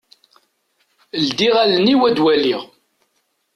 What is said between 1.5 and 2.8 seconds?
allen-iw ad waliɣ.